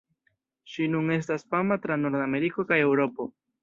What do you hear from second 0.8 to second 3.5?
nun estas fama tra Nordameriko kaj Eŭropo.